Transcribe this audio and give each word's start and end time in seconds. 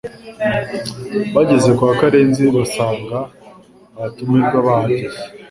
Bageze 1.33 1.69
kwa 1.77 1.91
Karenzi 1.99 2.43
basanze 2.55 3.15
abatumirwa 3.97 4.57
bahageze 4.67 5.21